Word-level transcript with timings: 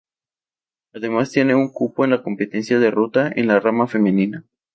Además 0.95 1.29
tiene 1.29 1.53
un 1.53 1.69
cupo 1.71 2.03
en 2.03 2.09
la 2.09 2.23
competencia 2.23 2.79
de 2.79 2.89
Ruta 2.89 3.31
en 3.35 3.45
la 3.45 3.59
rama 3.59 3.85
femenina. 3.85 4.43